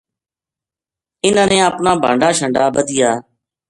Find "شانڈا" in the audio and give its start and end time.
2.37-2.63